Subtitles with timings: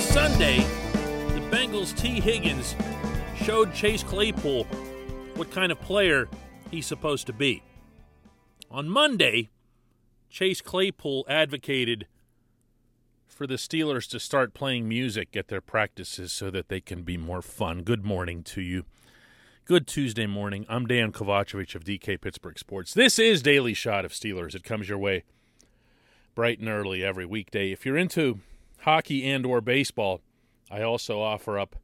[0.00, 0.58] Sunday,
[1.34, 2.76] the Bengals' Tee Higgins
[3.36, 4.64] showed Chase Claypool
[5.34, 6.28] what kind of player
[6.70, 7.62] he's supposed to be.
[8.70, 9.48] On Monday,
[10.30, 12.06] Chase Claypool advocated
[13.26, 17.16] for the Steelers to start playing music at their practices so that they can be
[17.16, 17.82] more fun.
[17.82, 18.84] Good morning to you.
[19.64, 20.64] Good Tuesday morning.
[20.68, 22.94] I'm Dan Kovacevic of DK Pittsburgh Sports.
[22.94, 24.54] This is Daily Shot of Steelers.
[24.54, 25.24] It comes your way
[26.34, 27.72] bright and early every weekday.
[27.72, 28.40] If you're into
[28.80, 30.20] hockey and or baseball,
[30.70, 31.74] I also offer up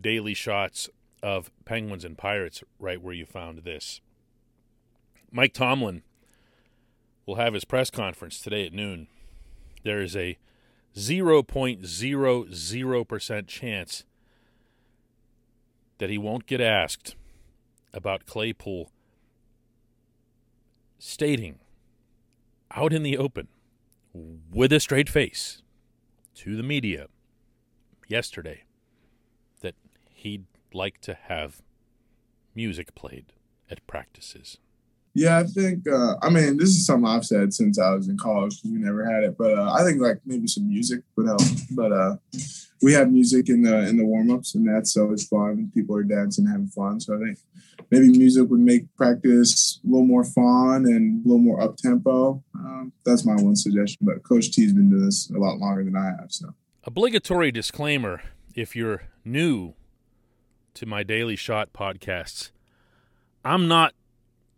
[0.00, 0.88] daily shots
[1.22, 4.00] of Penguins and Pirates right where you found this.
[5.30, 6.02] Mike Tomlin
[7.26, 9.06] will have his press conference today at noon.
[9.82, 10.38] There is a
[10.96, 14.04] 0.00% chance
[15.98, 17.14] that he won't get asked
[17.92, 18.90] about Claypool
[20.98, 21.58] stating
[22.70, 23.48] out in the open
[24.52, 25.62] with a straight face
[26.34, 27.08] to the media
[28.08, 28.64] yesterday
[29.60, 29.74] that
[30.10, 31.62] he'd like to have
[32.54, 33.32] music played
[33.70, 34.58] at practices.
[35.14, 35.88] Yeah, I think.
[35.88, 38.78] Uh, I mean, this is something I've said since I was in college because we
[38.78, 39.38] never had it.
[39.38, 41.40] But uh, I think like maybe some music would help.
[41.70, 42.16] But uh,
[42.82, 45.70] we have music in the in the warm ups, and that's always fun.
[45.72, 47.00] People are dancing, having fun.
[47.00, 47.38] So I think
[47.92, 52.42] maybe music would make practice a little more fun and a little more up tempo.
[52.56, 53.98] Um, that's my one suggestion.
[54.02, 56.26] But Coach T's been doing this a lot longer than I have.
[56.30, 58.20] So obligatory disclaimer:
[58.56, 59.74] if you're new
[60.74, 62.50] to my Daily Shot podcasts,
[63.44, 63.94] I'm not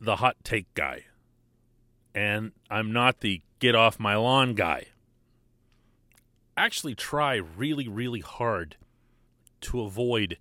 [0.00, 1.04] the hot take guy.
[2.14, 4.86] And I'm not the get off my lawn guy.
[6.56, 8.76] Actually, try really, really hard
[9.62, 10.38] to avoid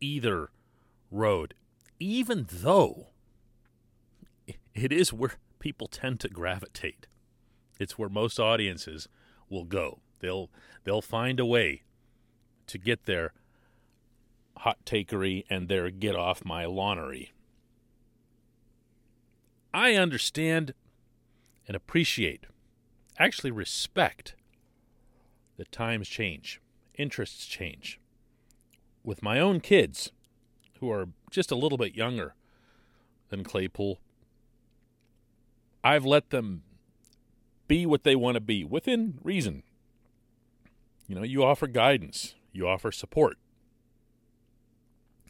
[0.00, 0.50] either
[1.10, 1.54] road,
[1.98, 3.08] even though
[4.74, 7.06] it is where people tend to gravitate.
[7.78, 9.08] It's where most audiences
[9.48, 10.00] will go.
[10.20, 10.50] They'll
[10.84, 11.82] they'll find a way
[12.66, 13.32] to get their
[14.58, 17.32] hot takery and their get off my lawnery.
[19.74, 20.72] I understand
[21.66, 22.46] and appreciate,
[23.18, 24.36] actually respect,
[25.56, 26.60] that times change,
[26.96, 27.98] interests change.
[29.02, 30.12] With my own kids,
[30.78, 32.34] who are just a little bit younger
[33.30, 33.98] than Claypool,
[35.82, 36.62] I've let them
[37.66, 39.64] be what they want to be within reason.
[41.08, 43.38] You know, you offer guidance, you offer support,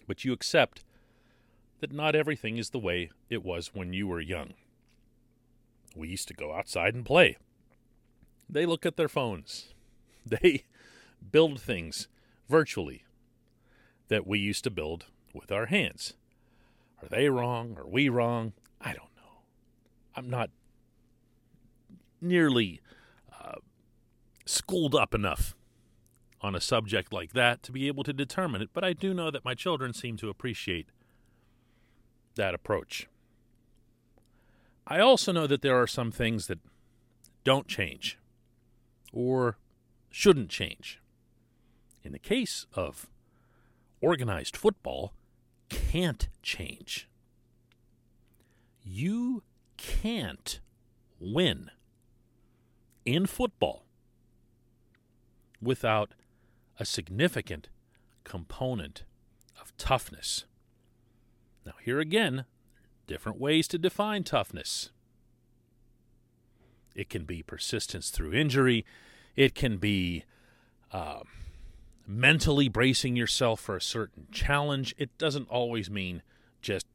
[0.07, 0.85] but you accept
[1.85, 4.55] that not everything is the way it was when you were young.
[5.95, 7.37] We used to go outside and play.
[8.49, 9.67] They look at their phones.
[10.25, 10.65] They
[11.31, 12.09] build things
[12.49, 13.05] virtually
[14.09, 16.15] that we used to build with our hands.
[17.03, 17.77] Are they wrong?
[17.77, 18.55] Are we wrong?
[18.81, 19.43] I don't know.
[20.17, 20.49] I'm not
[22.23, 22.81] nearly
[23.39, 23.57] uh,
[24.47, 25.55] schooled up enough
[26.41, 29.31] on a subject like that to be able to determine it, but I do know
[29.31, 30.89] that my children seem to appreciate
[32.37, 33.09] that approach.
[34.87, 36.59] I also know that there are some things that
[37.43, 38.19] don't change
[39.13, 39.57] or
[40.11, 41.01] shouldn't change.
[42.03, 43.09] In the case of
[44.01, 45.15] organized football,
[45.71, 47.09] can't change.
[48.83, 49.43] You
[49.77, 50.61] can't
[51.19, 51.71] win
[53.05, 53.85] in football
[55.63, 56.13] without
[56.79, 57.69] a significant
[58.25, 59.05] component
[59.61, 60.45] of toughness.
[61.65, 62.45] Now, here again,
[63.07, 64.91] different ways to define toughness.
[66.95, 68.85] It can be persistence through injury,
[69.35, 70.25] it can be
[70.93, 71.21] uh,
[72.07, 74.95] mentally bracing yourself for a certain challenge.
[74.97, 76.23] It doesn't always mean
[76.63, 76.87] just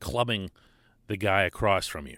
[0.00, 0.50] clubbing
[1.06, 2.16] the guy across from you.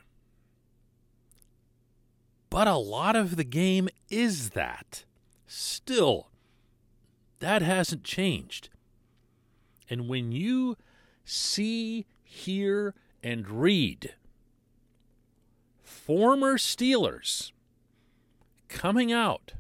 [2.49, 5.05] But a lot of the game is that.
[5.47, 6.31] Still,
[7.41, 8.69] that hasn't changed.
[9.91, 10.77] And when you
[11.27, 14.15] see, hear, and read.
[15.83, 17.53] Former Steelers
[18.69, 19.55] coming out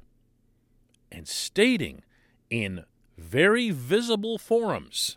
[1.10, 2.02] and stating
[2.48, 2.84] in
[3.18, 5.16] very visible forums,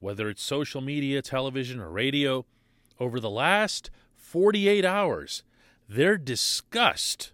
[0.00, 2.46] whether it's social media, television, or radio,
[3.00, 5.42] over the last 48 hours,
[5.88, 7.32] their disgust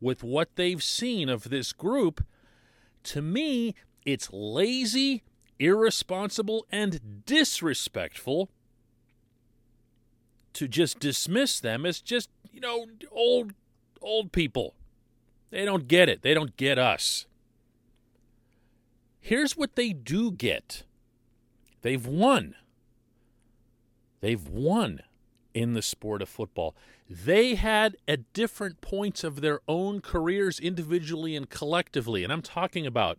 [0.00, 2.24] with what they've seen of this group,
[3.02, 3.74] to me,
[4.04, 5.22] it's lazy
[5.58, 8.50] irresponsible and disrespectful
[10.52, 13.52] to just dismiss them as just, you know, old
[14.00, 14.74] old people.
[15.50, 16.22] They don't get it.
[16.22, 17.26] They don't get us.
[19.20, 20.84] Here's what they do get.
[21.82, 22.54] They've won.
[24.20, 25.00] They've won
[25.54, 26.74] in the sport of football.
[27.08, 32.86] They had at different points of their own careers, individually and collectively, and I'm talking
[32.86, 33.18] about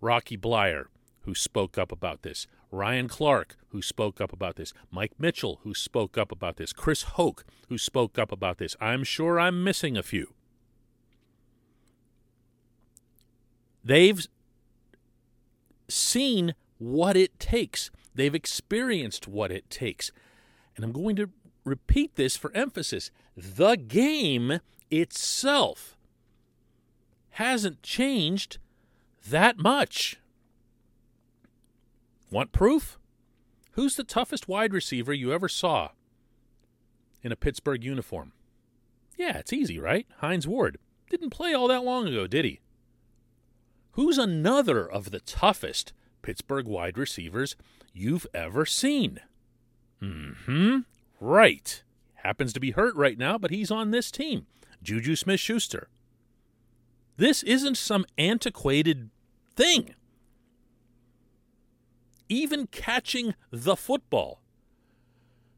[0.00, 0.86] Rocky Bleier,
[1.22, 5.74] who spoke up about this, Ryan Clark, who spoke up about this, Mike Mitchell, who
[5.74, 8.76] spoke up about this, Chris Hoke, who spoke up about this.
[8.80, 10.34] I'm sure I'm missing a few.
[13.82, 14.26] They've
[15.88, 17.90] seen what it takes.
[18.14, 20.12] They've experienced what it takes.
[20.76, 21.30] And I'm going to
[21.64, 23.10] repeat this for emphasis.
[23.36, 25.96] The game itself
[27.30, 28.58] hasn't changed
[29.28, 30.18] that much.
[32.30, 32.98] Want proof?
[33.72, 35.90] Who's the toughest wide receiver you ever saw
[37.22, 38.32] in a Pittsburgh uniform?
[39.16, 40.06] Yeah, it's easy, right?
[40.18, 40.78] Hines Ward.
[41.10, 42.60] Didn't play all that long ago, did he?
[43.92, 45.92] Who's another of the toughest
[46.22, 47.56] Pittsburgh wide receivers
[47.92, 49.20] you've ever seen?
[50.00, 50.78] Mm hmm.
[51.20, 51.82] Right.
[52.14, 54.46] Happens to be hurt right now, but he's on this team.
[54.82, 55.88] Juju Smith Schuster.
[57.16, 59.10] This isn't some antiquated
[59.54, 59.94] thing.
[62.30, 64.40] Even catching the football,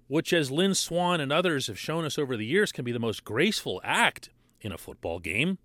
[0.08, 2.98] which, as Lynn Swann and others have shown us over the years, can be the
[2.98, 4.30] most graceful act
[4.62, 5.58] in a football game,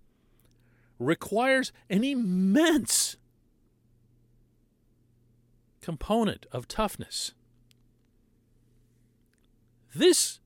[0.98, 3.16] requires an immense
[5.80, 7.32] component of toughness.
[9.94, 10.40] This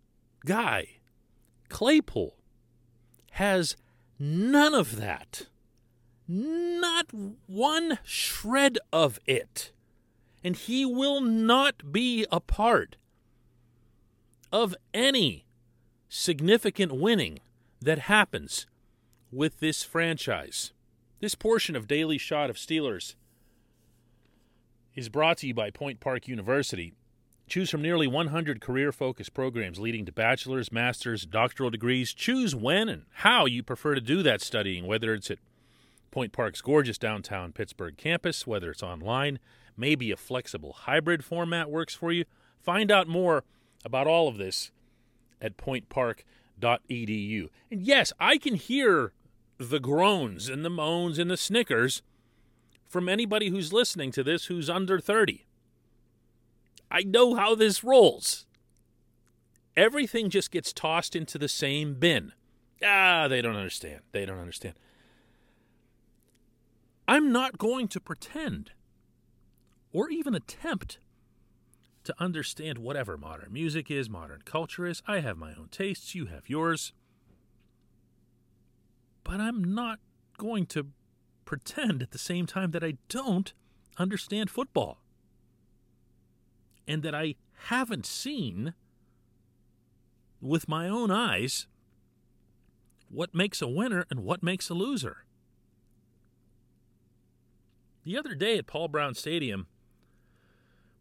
[0.46, 1.00] guy,
[1.68, 2.36] Claypool,
[3.32, 3.76] has
[4.16, 5.48] none of that.
[6.28, 7.06] Not
[7.48, 9.72] one shred of it.
[10.44, 12.96] And he will not be a part
[14.50, 15.46] of any
[16.08, 17.38] significant winning
[17.80, 18.66] that happens
[19.30, 20.72] with this franchise.
[21.20, 23.14] This portion of Daily Shot of Steelers
[24.94, 26.92] is brought to you by Point Park University.
[27.46, 32.12] Choose from nearly 100 career focused programs leading to bachelor's, master's, doctoral degrees.
[32.12, 35.38] Choose when and how you prefer to do that studying, whether it's at
[36.10, 39.38] Point Park's gorgeous downtown Pittsburgh campus, whether it's online,
[39.76, 42.24] maybe a flexible hybrid format works for you.
[42.60, 43.44] Find out more
[43.84, 44.70] about all of this
[45.40, 47.48] at pointpark.edu.
[47.70, 49.12] And yes, I can hear
[49.58, 52.02] the groans and the moans and the snickers
[52.88, 55.46] from anybody who's listening to this who's under 30.
[56.90, 58.46] I know how this rolls.
[59.76, 62.32] Everything just gets tossed into the same bin.
[62.84, 64.00] Ah, they don't understand.
[64.12, 64.74] They don't understand.
[67.08, 68.72] I'm not going to pretend
[69.92, 70.98] or even attempt
[72.04, 75.02] to understand whatever modern music is, modern culture is.
[75.06, 76.92] I have my own tastes, you have yours.
[79.24, 80.00] But I'm not
[80.36, 80.88] going to
[81.44, 83.52] pretend at the same time that I don't
[83.98, 84.98] understand football
[86.88, 87.36] and that I
[87.66, 88.74] haven't seen
[90.40, 91.66] with my own eyes
[93.08, 95.24] what makes a winner and what makes a loser.
[98.04, 99.68] The other day at Paul Brown Stadium,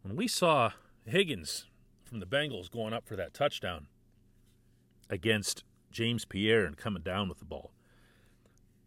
[0.03, 0.71] when we saw
[1.05, 1.65] Higgins
[2.03, 3.87] from the Bengals going up for that touchdown
[5.09, 7.71] against James Pierre and coming down with the ball,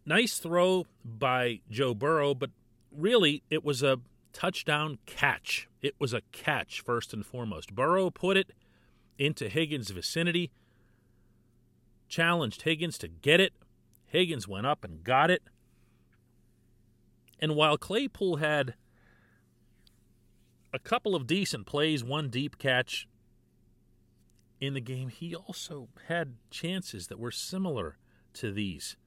[0.05, 2.51] nice throw by Joe Burrow, but
[2.91, 3.99] really it was a
[4.33, 5.67] touchdown catch.
[5.81, 7.73] It was a catch, first and foremost.
[7.73, 8.51] Burrow put it
[9.17, 10.51] into Higgins' vicinity,
[12.09, 13.53] challenged Higgins to get it.
[14.05, 15.43] Higgins went up and got it.
[17.39, 18.75] And while Claypool had
[20.75, 23.07] a couple of decent plays, one deep catch
[24.59, 27.97] in the game, he also had chances that were similar
[28.33, 28.97] to these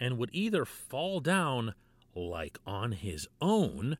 [0.00, 1.74] and would either fall down
[2.14, 3.96] like on his own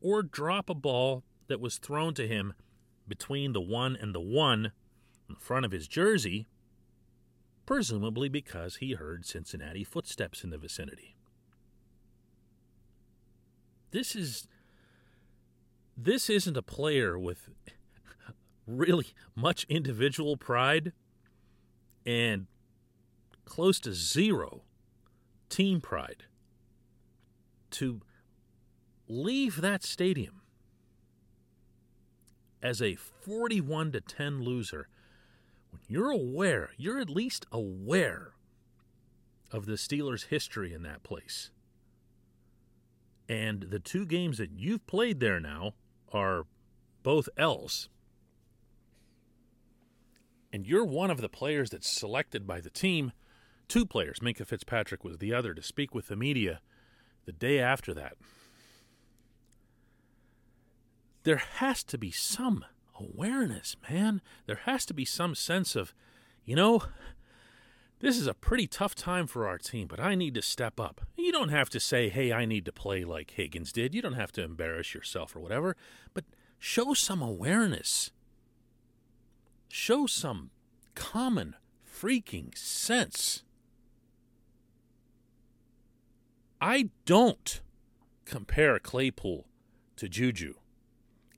[0.00, 2.52] or drop a ball that was thrown to him
[3.08, 4.72] between the one and the one
[5.28, 6.46] in front of his jersey,
[7.64, 11.16] presumably because he heard Cincinnati footsteps in the vicinity.
[13.90, 14.46] This is
[16.02, 17.50] this isn't a player with
[18.66, 20.92] really much individual pride
[22.06, 22.46] and
[23.44, 24.62] close to zero
[25.48, 26.24] team pride
[27.70, 28.00] to
[29.08, 30.40] leave that stadium
[32.62, 34.88] as a 41 to 10 loser
[35.70, 38.32] when you're aware, you're at least aware
[39.52, 41.50] of the Steelers' history in that place.
[43.28, 45.74] And the two games that you've played there now
[46.12, 46.46] are
[47.02, 47.88] both L's.
[50.52, 53.12] And you're one of the players that's selected by the team
[53.70, 56.60] two players, Minkah Fitzpatrick was the other, to speak with the media
[57.24, 58.14] the day after that.
[61.22, 62.64] There has to be some
[62.98, 64.20] awareness, man.
[64.46, 65.94] There has to be some sense of,
[66.44, 66.82] you know,
[68.00, 71.02] this is a pretty tough time for our team, but I need to step up.
[71.16, 73.94] You don't have to say, hey, I need to play like Higgins did.
[73.94, 75.76] You don't have to embarrass yourself or whatever,
[76.14, 76.24] but
[76.58, 78.10] show some awareness.
[79.68, 80.50] Show some
[80.94, 83.44] common freaking sense.
[86.60, 87.60] I don't
[88.24, 89.46] compare Claypool
[89.96, 90.54] to Juju.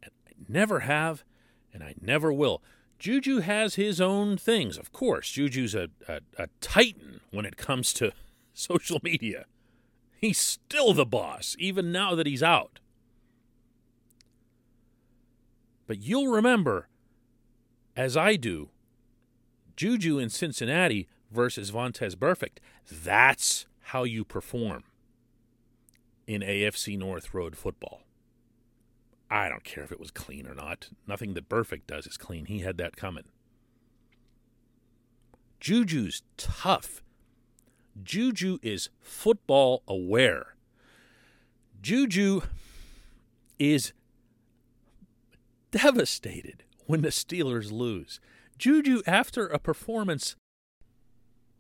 [0.05, 0.09] I
[0.49, 1.25] never have,
[1.73, 2.63] and I never will.
[3.03, 5.29] Juju has his own things, of course.
[5.29, 8.13] Juju's a, a, a titan when it comes to
[8.55, 9.47] social media.
[10.21, 12.79] He's still the boss, even now that he's out.
[15.89, 16.87] But you'll remember,
[17.97, 18.69] as I do,
[19.75, 22.59] Juju in Cincinnati versus Vontaze Burfict.
[22.89, 24.85] That's how you perform
[26.29, 28.03] in AFC North Road football.
[29.33, 30.91] I don't care if it was clean or not.
[31.07, 32.45] Nothing that Burfict does is clean.
[32.45, 33.25] He had that coming.
[35.59, 37.03] Juju's tough.
[38.03, 40.55] Juju is football aware.
[41.81, 42.43] Juju
[43.59, 43.95] is
[45.71, 48.21] devastated when the Steelers lose.
[48.59, 50.37] Juju, after a performance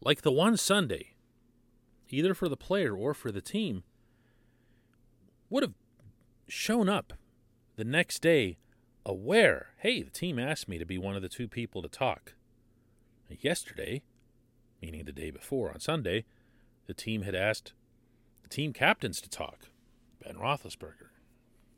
[0.02, 1.14] like the one Sunday,
[2.10, 3.82] either for the player or for the team,
[5.48, 5.74] would have
[6.46, 7.14] shown up
[7.82, 8.58] the next day
[9.04, 12.34] aware hey, the team asked me to be one of the two people to talk.
[13.28, 14.04] Yesterday,
[14.80, 16.24] meaning the day before on Sunday,
[16.86, 17.72] the team had asked
[18.44, 19.62] the team captains to talk
[20.22, 21.08] Ben Roethlisberger,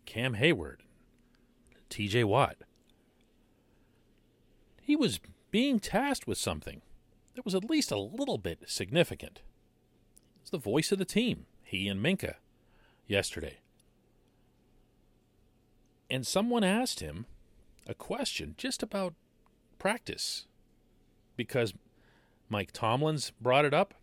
[0.04, 0.80] Cam Heyward,
[1.88, 2.56] TJ Watt.
[4.82, 5.20] He was
[5.50, 6.82] being tasked with something
[7.34, 9.40] that was at least a little bit significant.
[10.42, 12.34] It's the voice of the team, he and Minkah,
[13.06, 13.60] yesterday
[16.14, 17.26] and someone asked him
[17.88, 19.14] a question just about
[19.80, 20.46] practice
[21.34, 21.74] because
[22.48, 23.94] Mike Tomlin's brought it up.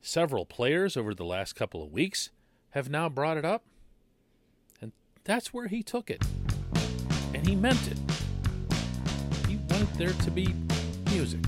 [0.00, 2.30] Several players over the last couple of weeks
[2.70, 3.64] have now brought it up.
[4.80, 4.92] And
[5.24, 6.24] that's where he took it.
[7.34, 7.98] And he meant it.
[9.46, 10.54] He wanted there to be
[11.10, 11.44] music.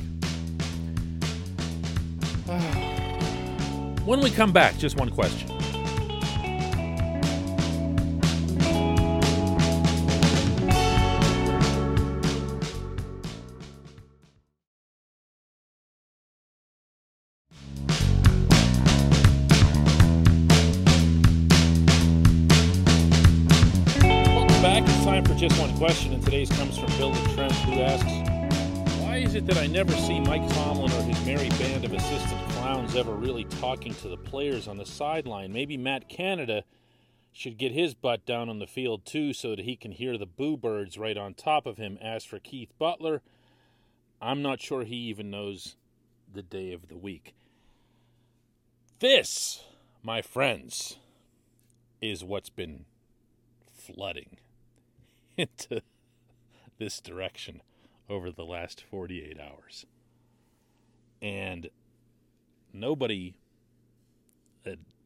[4.04, 5.61] when we come back, just one question.
[25.48, 29.44] Just one question, and today's comes from Bill the Trent, who asks, Why is it
[29.46, 33.42] that I never see Mike Tomlin or his merry band of assistant clowns ever really
[33.42, 35.52] talking to the players on the sideline?
[35.52, 36.62] Maybe Matt Canada
[37.32, 40.26] should get his butt down on the field too so that he can hear the
[40.26, 41.98] boo birds right on top of him.
[42.00, 43.20] As for Keith Butler,
[44.20, 45.74] I'm not sure he even knows
[46.32, 47.34] the day of the week.
[49.00, 49.64] This,
[50.04, 50.98] my friends,
[52.00, 52.84] is what's been
[53.74, 54.36] flooding
[55.36, 55.82] into
[56.78, 57.62] this direction
[58.08, 59.86] over the last 48 hours.
[61.20, 61.70] And
[62.72, 63.34] nobody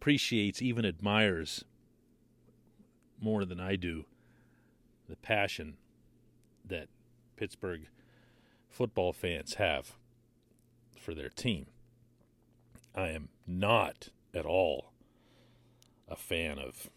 [0.06, 1.64] appreciates, even admires
[3.20, 4.04] more than I do
[5.08, 5.76] the passion
[6.64, 6.88] that
[7.36, 7.88] Pittsburgh
[8.68, 9.96] football fans have
[10.96, 11.66] for their team.
[12.94, 14.92] I am not at all
[16.08, 16.88] a fan of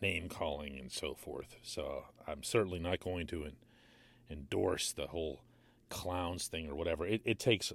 [0.00, 1.56] name calling and so forth.
[1.62, 3.56] So I'm certainly not going to en-
[4.30, 5.40] endorse the whole
[5.88, 7.06] clowns thing or whatever.
[7.06, 7.72] It, it takes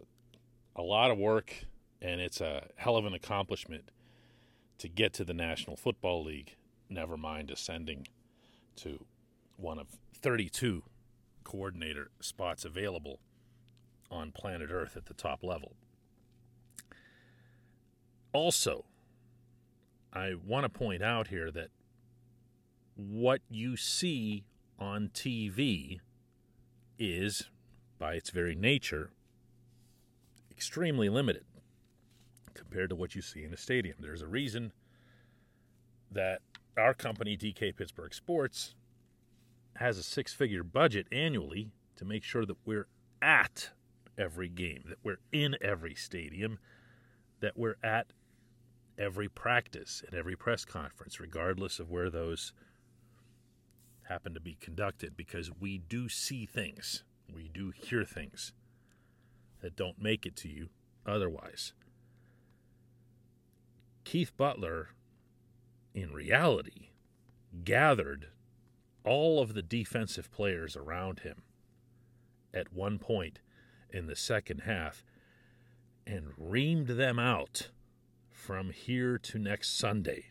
[0.75, 1.65] a lot of work
[2.01, 3.89] and it's a hell of an accomplishment
[4.80, 6.56] to get to the National Football League,
[6.89, 8.08] never mind ascending
[8.77, 9.06] to
[9.58, 9.88] one of
[10.22, 10.84] 32
[11.44, 13.20] coordinator spots available
[14.10, 15.74] on planet Earth at the top level.
[18.32, 18.86] Also,
[20.12, 21.70] I want to point out here that
[22.96, 24.46] what you see
[24.80, 26.00] on TV
[27.00, 27.50] is,
[27.98, 29.12] by its very nature,
[30.52, 31.46] extremely limited
[32.54, 33.98] compared to what you see in a stadium.
[34.00, 34.72] There's a reason
[36.12, 36.42] that
[36.78, 38.76] our company, DK Pittsburgh Sports,
[39.78, 42.88] has a six figure budget annually to make sure that we're
[43.22, 43.70] at
[44.18, 46.60] every game, that we're in every stadium,
[47.40, 48.08] that we're at
[48.98, 52.54] every practice and every press conference, regardless of where those
[54.13, 57.03] happen to be conducted because we do see things,
[57.34, 58.53] we do hear things
[59.62, 60.70] that don't make it to you
[61.03, 61.74] otherwise.
[64.03, 64.89] Keith Butler,
[65.96, 66.89] in reality,
[67.63, 68.27] gathered
[69.03, 71.41] all of the defensive players around him
[72.53, 73.39] at one point
[73.89, 75.03] in the second half
[76.05, 77.70] and reamed them out
[78.29, 80.25] from here to next Sunday.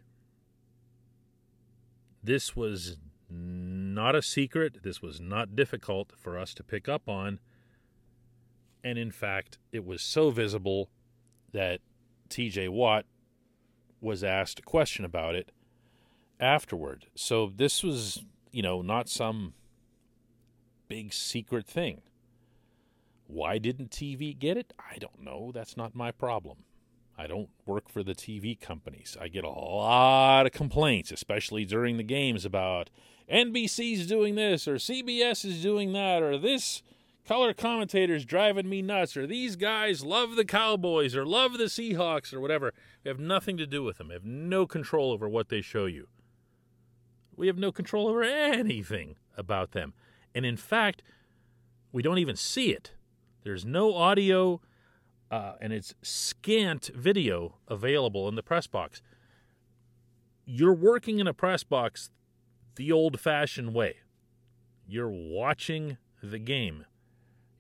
[2.22, 2.96] This was
[3.32, 4.82] not a secret.
[4.82, 7.40] This was not difficult for us to pick up on.
[8.84, 10.90] And in fact, it was so visible
[11.52, 11.80] that
[12.28, 13.04] TJ Watt
[14.00, 15.52] was asked a question about it
[16.40, 17.06] afterward.
[17.14, 19.54] So this was, you know, not some
[20.88, 22.02] big secret thing.
[23.26, 24.72] Why didn't TV get it?
[24.78, 25.52] I don't know.
[25.54, 26.64] That's not my problem.
[27.16, 29.16] I don't work for the TV companies.
[29.20, 32.90] I get a lot of complaints, especially during the games, about
[33.30, 36.82] NBC's doing this or CBS is doing that or this
[37.26, 42.32] color commentator's driving me nuts or these guys love the Cowboys or love the Seahawks
[42.32, 42.72] or whatever.
[43.04, 44.08] We have nothing to do with them.
[44.08, 46.08] We have no control over what they show you.
[47.36, 49.94] We have no control over anything about them.
[50.34, 51.02] And in fact,
[51.90, 52.92] we don't even see it.
[53.44, 54.60] There's no audio
[55.32, 59.00] uh, and it's scant video available in the press box.
[60.44, 62.10] You're working in a press box
[62.76, 63.96] the old fashioned way.
[64.86, 66.84] You're watching the game.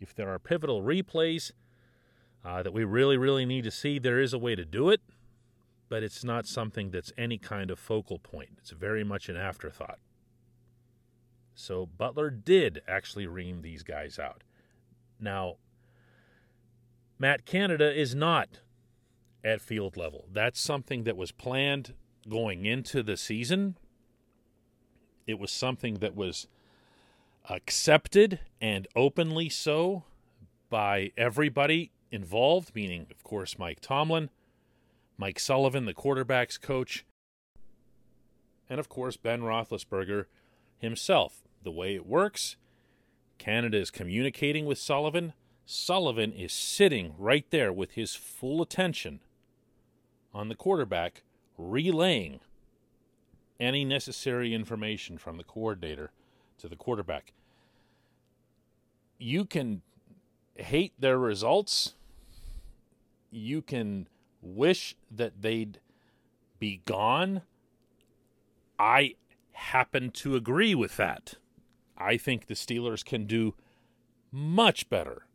[0.00, 1.52] If there are pivotal replays
[2.44, 5.00] uh, that we really, really need to see, there is a way to do it,
[5.88, 8.50] but it's not something that's any kind of focal point.
[8.58, 9.98] It's very much an afterthought.
[11.54, 14.42] So Butler did actually ream these guys out.
[15.20, 15.56] Now,
[17.18, 18.60] Matt Canada is not
[19.44, 20.26] at field level.
[20.32, 21.94] That's something that was planned
[22.28, 23.76] going into the season.
[25.26, 26.46] It was something that was
[27.48, 30.04] accepted and openly so
[30.70, 34.30] by everybody involved, meaning, of course, Mike Tomlin,
[35.16, 37.04] Mike Sullivan, the quarterback's coach,
[38.68, 40.26] and of course, Ben Roethlisberger
[40.78, 41.42] himself.
[41.62, 42.56] The way it works,
[43.38, 45.32] Canada is communicating with Sullivan.
[45.64, 49.20] Sullivan is sitting right there with his full attention
[50.34, 51.22] on the quarterback,
[51.56, 52.40] relaying
[53.62, 56.10] any necessary information from the coordinator
[56.58, 57.32] to the quarterback.
[59.18, 59.82] You can
[60.56, 61.94] hate their results.
[63.30, 64.08] You can
[64.42, 65.78] wish that they'd
[66.58, 67.42] be gone.
[68.78, 69.14] I
[69.52, 71.34] happen to agree with that.
[71.96, 73.54] I think the Steelers can do
[74.32, 75.26] much better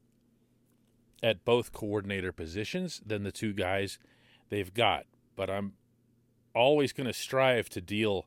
[1.23, 3.99] at both coordinator positions than the two guys
[4.49, 5.05] they've got.
[5.37, 5.73] But I'm
[6.57, 8.25] always going to strive to deal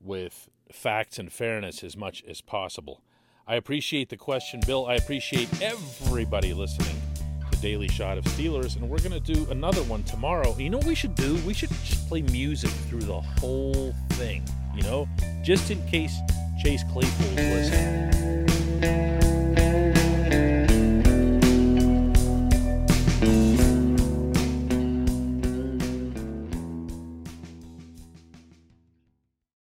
[0.00, 3.00] with facts and fairness as much as possible.
[3.46, 4.86] I appreciate the question, Bill.
[4.86, 7.00] I appreciate everybody listening
[7.50, 10.54] to Daily Shot of Steelers, and we're going to do another one tomorrow.
[10.58, 11.36] You know what we should do?
[11.46, 15.08] We should just play music through the whole thing, you know,
[15.42, 16.14] just in case
[16.62, 18.47] Chase Claypool's listening.